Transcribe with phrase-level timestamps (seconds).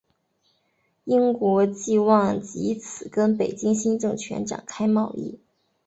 [1.03, 5.37] 英国冀望藉此跟北京新政权展开贸易。